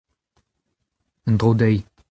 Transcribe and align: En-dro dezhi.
En-dro 1.27 1.51
dezhi. 1.59 1.79